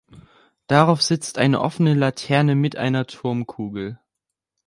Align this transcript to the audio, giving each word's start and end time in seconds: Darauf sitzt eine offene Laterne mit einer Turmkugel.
Darauf 0.65 1.03
sitzt 1.03 1.37
eine 1.37 1.61
offene 1.61 1.93
Laterne 1.93 2.55
mit 2.55 2.75
einer 2.75 3.05
Turmkugel. 3.05 3.99